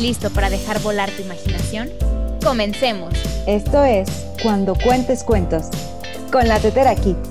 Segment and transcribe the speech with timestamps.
[0.00, 1.90] listo para dejar volar tu imaginación?
[2.42, 3.14] Comencemos.
[3.46, 4.08] Esto es
[4.42, 5.66] Cuando Cuentes Cuentos,
[6.32, 7.30] con la Tetera Kids.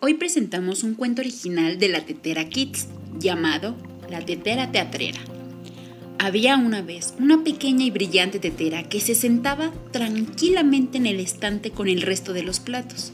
[0.00, 2.86] Hoy presentamos un cuento original de la Tetera Kids,
[3.18, 3.74] llamado
[4.08, 5.18] La Tetera Teatrera.
[6.18, 11.70] Había una vez una pequeña y brillante tetera que se sentaba tranquilamente en el estante
[11.70, 13.12] con el resto de los platos.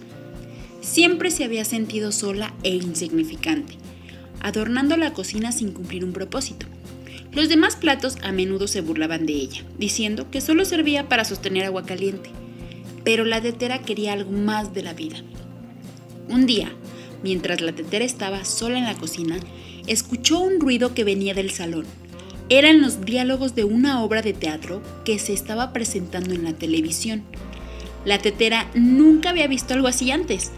[0.80, 3.74] Siempre se había sentido sola e insignificante,
[4.41, 6.66] adornando la cocina sin cumplir un propósito.
[7.32, 11.64] Los demás platos a menudo se burlaban de ella, diciendo que solo servía para sostener
[11.64, 12.30] agua caliente.
[13.05, 15.16] Pero la tetera quería algo más de la vida.
[16.28, 16.70] Un día,
[17.22, 19.38] mientras la tetera estaba sola en la cocina,
[19.86, 21.86] escuchó un ruido que venía del salón.
[22.50, 27.22] Eran los diálogos de una obra de teatro que se estaba presentando en la televisión.
[28.05, 30.53] La tetera nunca había visto algo así antes.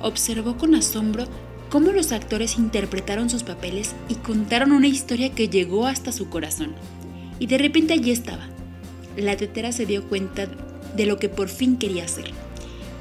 [0.00, 1.26] Observó con asombro
[1.70, 6.74] cómo los actores interpretaron sus papeles y contaron una historia que llegó hasta su corazón.
[7.38, 8.48] Y de repente allí estaba.
[9.16, 10.48] La tetera se dio cuenta
[10.96, 12.32] de lo que por fin quería hacer.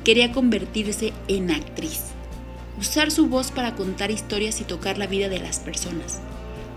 [0.03, 2.01] Quería convertirse en actriz.
[2.79, 6.19] Usar su voz para contar historias y tocar la vida de las personas.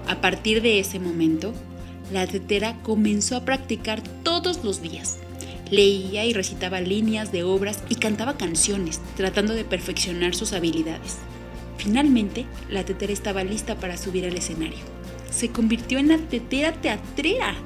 [0.09, 1.53] A partir de ese momento,
[2.11, 5.19] la tetera comenzó a practicar todos los días.
[5.71, 11.19] Leía y recitaba líneas de obras y cantaba canciones, tratando de perfeccionar sus habilidades.
[11.83, 14.79] Finalmente, la tetera estaba lista para subir al escenario.
[15.33, 17.57] Se convirtió en la tetera teatrera.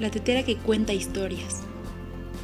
[0.00, 1.60] La tetera que cuenta historias.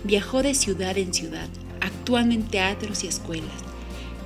[0.04, 1.48] Viajó de ciudad en ciudad,
[1.80, 3.48] actuando en teatros y escuelas.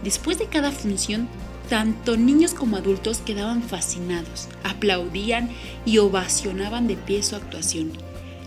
[0.03, 1.29] Después de cada función,
[1.69, 5.49] tanto niños como adultos quedaban fascinados, aplaudían
[5.87, 7.93] y ovacionaban de pie su actuación.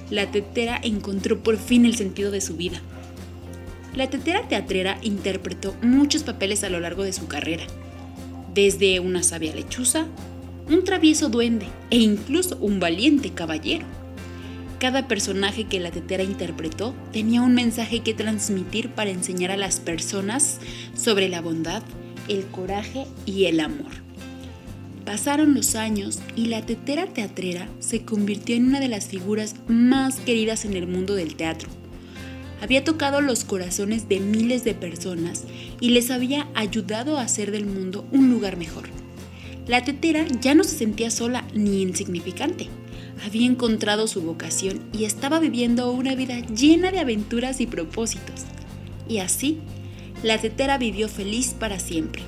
[0.09, 2.81] La tetera encontró por fin el sentido de su vida.
[3.95, 7.65] La tetera teatrera interpretó muchos papeles a lo largo de su carrera
[8.55, 10.07] desde una sabia lechuza,
[10.69, 13.85] un travieso duende e incluso un valiente caballero.
[14.79, 19.79] Cada personaje que la tetera interpretó tenía un mensaje que transmitir para enseñar a las
[19.81, 20.59] personas
[20.95, 21.83] sobre la bondad,
[22.29, 23.91] el coraje y el amor.
[25.03, 30.15] Pasaron los años y la tetera teatrera se convirtió en una de las figuras más
[30.21, 31.69] queridas en el mundo del teatro
[32.61, 35.43] había tocado los corazones de miles de personas
[35.79, 38.85] y les había ayudado a hacer del mundo un lugar mejor.
[39.67, 42.67] La tetera ya no se sentía sola ni insignificante.
[43.25, 48.43] Había encontrado su vocación y estaba viviendo una vida llena de aventuras y propósitos.
[49.07, 49.59] Y así,
[50.23, 52.21] la tetera vivió feliz para siempre,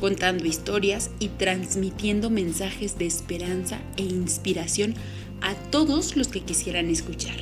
[0.00, 4.94] contando historias y transmitiendo mensajes de esperanza e inspiración
[5.40, 7.36] a todos los que quisieran escuchar.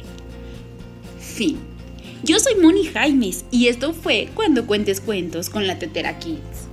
[1.19, 1.72] Fin.
[2.25, 6.72] Yo soy Moni Jaimes y esto fue Cuando Cuentes Cuentos con la Tetera Kids.